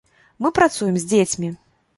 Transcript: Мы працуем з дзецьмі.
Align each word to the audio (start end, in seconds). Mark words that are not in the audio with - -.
Мы 0.45 0.51
працуем 0.59 0.97
з 1.03 1.07
дзецьмі. 1.13 1.55